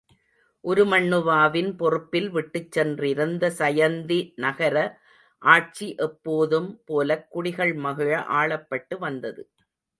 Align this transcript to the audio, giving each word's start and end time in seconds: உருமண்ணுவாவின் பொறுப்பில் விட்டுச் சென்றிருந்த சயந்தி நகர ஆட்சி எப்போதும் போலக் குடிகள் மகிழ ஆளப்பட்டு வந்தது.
உருமண்ணுவாவின் 0.65 1.77
பொறுப்பில் 1.77 2.29
விட்டுச் 2.29 2.71
சென்றிருந்த 2.71 3.51
சயந்தி 3.59 4.19
நகர 4.35 4.75
ஆட்சி 5.41 5.89
எப்போதும் 5.99 6.69
போலக் 6.85 7.27
குடிகள் 7.29 7.73
மகிழ 7.85 8.11
ஆளப்பட்டு 8.33 8.97
வந்தது. 8.99 9.43